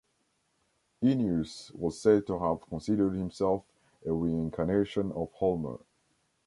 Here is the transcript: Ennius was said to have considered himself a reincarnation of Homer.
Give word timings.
Ennius 1.03 1.69
was 1.75 1.99
said 2.01 2.25
to 2.25 2.39
have 2.39 2.67
considered 2.67 3.13
himself 3.13 3.63
a 4.03 4.11
reincarnation 4.11 5.11
of 5.11 5.31
Homer. 5.33 5.77